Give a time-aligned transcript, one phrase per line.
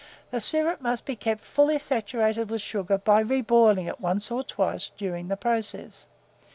[0.31, 4.91] The syrup must be kept fully saturated with sugar by reboiling it once or twice
[4.97, 6.07] during the process.